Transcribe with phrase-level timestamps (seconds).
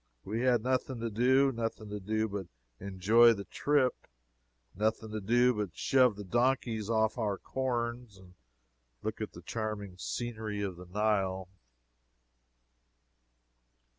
[0.25, 2.47] We had nothing to do; nothing to do but
[2.79, 4.07] enjoy the trip;
[4.73, 8.33] nothing to do but shove the donkeys off our corns and
[9.03, 11.49] look at the charming scenery of the Nile.